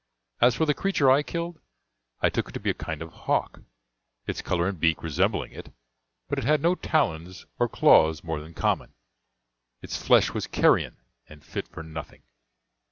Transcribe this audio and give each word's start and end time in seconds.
As 0.41 0.55
for 0.55 0.65
the 0.65 0.73
creature 0.73 1.11
I 1.11 1.21
killed, 1.21 1.59
I 2.21 2.31
took 2.31 2.49
it 2.49 2.53
to 2.53 2.59
be 2.59 2.71
a 2.71 2.73
kind 2.73 3.03
of 3.03 3.13
hawk, 3.13 3.59
its 4.25 4.41
color 4.41 4.67
and 4.67 4.79
beak 4.79 5.03
resembling 5.03 5.51
it, 5.51 5.71
but 6.27 6.39
it 6.39 6.43
had 6.43 6.59
no 6.59 6.73
talons 6.73 7.45
or 7.59 7.69
claws 7.69 8.23
more 8.23 8.39
than 8.39 8.55
common. 8.55 8.95
Its 9.83 10.01
flesh 10.01 10.33
was 10.33 10.47
carrion, 10.47 10.97
and 11.27 11.45
fit 11.45 11.67
for 11.67 11.83
nothing. 11.83 12.23